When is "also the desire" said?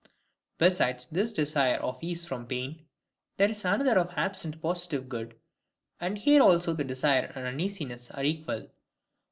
6.41-7.31